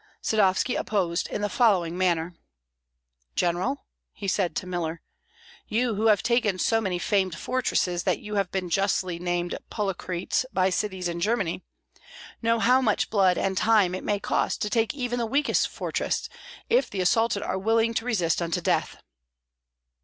[0.23, 2.33] Sadovski opposed in the following manner:
[3.35, 3.85] "General,"
[4.25, 4.99] said he to Miller,
[5.67, 10.43] "you who have taken so many famed fortresses that you have been justly named Poliorcetes
[10.51, 11.63] by cities in Germany,
[12.41, 16.27] know how much blood and time it may cost to take even the weakest fortress,
[16.67, 19.03] if the assaulted are willing to resist unto death.